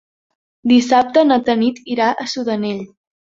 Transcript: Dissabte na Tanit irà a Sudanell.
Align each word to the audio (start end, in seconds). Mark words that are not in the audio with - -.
Dissabte 0.71 1.23
na 1.27 1.37
Tanit 1.49 1.83
irà 1.97 2.09
a 2.13 2.27
Sudanell. 2.33 2.83